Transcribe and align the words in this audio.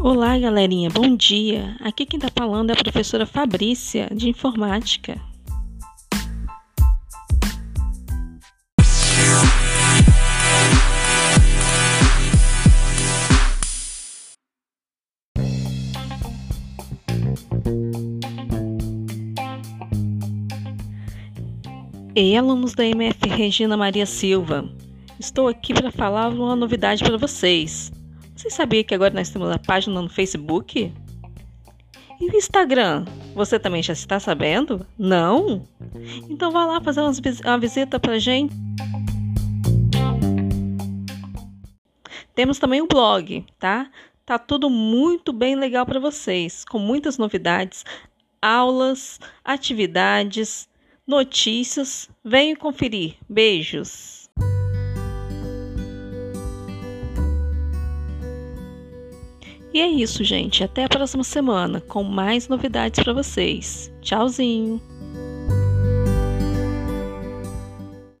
Olá, 0.00 0.38
galerinha, 0.38 0.88
bom 0.88 1.16
dia. 1.16 1.76
Aqui 1.80 2.06
quem 2.06 2.18
está 2.18 2.30
falando 2.32 2.70
é 2.70 2.72
a 2.72 2.76
professora 2.76 3.26
Fabrícia, 3.26 4.08
de 4.14 4.28
Informática. 4.28 5.20
Ei, 22.14 22.36
alunos 22.36 22.72
da 22.72 22.84
MF 22.84 23.28
Regina 23.28 23.76
Maria 23.76 24.06
Silva, 24.06 24.64
estou 25.18 25.48
aqui 25.48 25.74
para 25.74 25.90
falar 25.90 26.28
uma 26.28 26.54
novidade 26.54 27.02
para 27.02 27.16
vocês. 27.16 27.97
Você 28.38 28.50
sabia 28.50 28.84
que 28.84 28.94
agora 28.94 29.12
nós 29.12 29.30
temos 29.30 29.50
a 29.50 29.58
página 29.58 30.00
no 30.00 30.08
Facebook? 30.08 30.94
E 32.20 32.30
o 32.30 32.36
Instagram? 32.36 33.04
Você 33.34 33.58
também 33.58 33.82
já 33.82 33.92
está 33.92 34.20
sabendo? 34.20 34.86
Não? 34.96 35.66
Então 36.30 36.52
vá 36.52 36.64
lá 36.64 36.80
fazer 36.80 37.00
uma 37.00 37.58
visita 37.58 37.98
pra 37.98 38.16
gente. 38.20 38.54
Temos 42.32 42.60
também 42.60 42.80
o 42.80 42.86
blog, 42.86 43.44
tá? 43.58 43.90
Tá 44.24 44.38
tudo 44.38 44.70
muito 44.70 45.32
bem 45.32 45.56
legal 45.56 45.84
para 45.84 45.98
vocês, 45.98 46.64
com 46.64 46.78
muitas 46.78 47.18
novidades, 47.18 47.84
aulas, 48.40 49.18
atividades, 49.44 50.68
notícias. 51.04 52.08
Venham 52.24 52.54
conferir. 52.54 53.16
Beijos. 53.28 54.17
E 59.72 59.80
é 59.80 59.86
isso, 59.86 60.24
gente. 60.24 60.64
Até 60.64 60.84
a 60.84 60.88
próxima 60.88 61.22
semana 61.22 61.80
com 61.80 62.02
mais 62.02 62.48
novidades 62.48 63.02
para 63.02 63.12
vocês. 63.12 63.92
Tchauzinho! 64.00 64.80